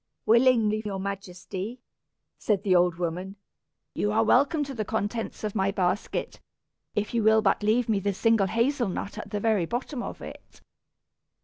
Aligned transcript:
"Willingly, 0.25 0.81
your 0.83 0.99
Majesty," 0.99 1.79
said 2.39 2.63
the 2.63 2.75
old 2.75 2.95
woman. 2.95 3.35
"You 3.93 4.11
are 4.11 4.23
welcome 4.23 4.63
to 4.63 4.73
the 4.73 4.83
contents 4.83 5.43
of 5.43 5.53
my 5.53 5.69
basket, 5.69 6.39
if 6.95 7.13
you 7.13 7.21
will 7.21 7.43
but 7.43 7.61
leave 7.61 7.87
me 7.87 7.99
the 7.99 8.15
single 8.15 8.47
hazel 8.47 8.89
nut 8.89 9.19
at 9.19 9.29
the 9.29 9.39
very 9.39 9.67
bottom 9.67 10.01
of 10.01 10.19
it." 10.23 10.59